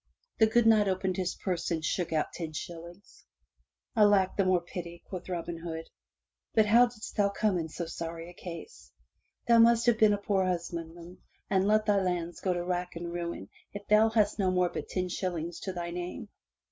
[0.21, 3.23] *' The good Knight opened his purse and shook out ten shillings.
[3.95, 4.35] "Alack!
[4.35, 5.91] the more pity,*' quoth Robin Hood.
[6.55, 8.91] "But how didst thou come in so sorry a case?
[9.47, 11.19] Thou must have been a poor husbandman
[11.51, 14.89] and let thy lands go to rack and ruin if thou hast no more but
[14.89, 16.29] ten shillings to thy name.